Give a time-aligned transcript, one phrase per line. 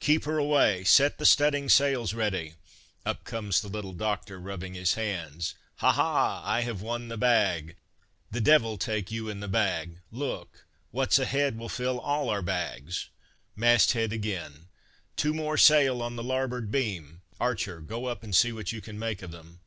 [0.00, 0.84] Keep her away!
[0.84, 2.54] set the studding sails ready!"
[3.04, 5.92] Up comes the little doctor, rubbing his hands; "Ha!
[5.92, 6.40] ha!
[6.46, 7.76] I have won the bag."
[8.30, 12.40] "The devil take you and the bag; look, what 's ahead will fill all our
[12.40, 13.10] bags."
[13.54, 14.68] Mast head again:
[15.14, 18.98] "Two more sail on the larboard beam!" "Archer, go up, and see what you can
[18.98, 19.60] make of them."